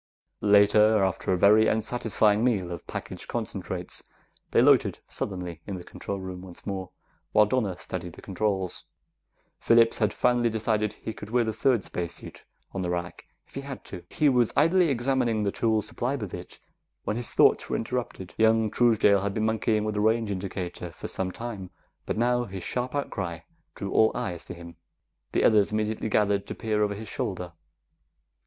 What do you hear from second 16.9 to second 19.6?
when his thoughts were interrupted. Young Truesdale had been